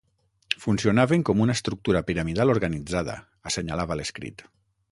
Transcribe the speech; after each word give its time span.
Funcionaven 0.61 1.25
com 1.29 1.43
una 1.45 1.55
“estructura 1.59 2.01
piramidal 2.09 2.53
organitzada”, 2.55 3.19
assenyalava 3.51 3.99
l’escrit. 4.01 4.47